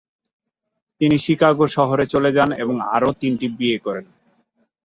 [1.01, 4.05] তিনি শিকাগো শহরে চলে যান এবং আরও তিনটি বিয়ে করেন।